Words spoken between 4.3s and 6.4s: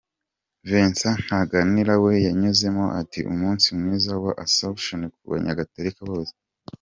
Asomption ku banyagatolika bose.